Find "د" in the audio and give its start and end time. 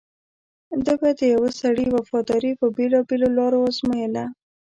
1.19-1.21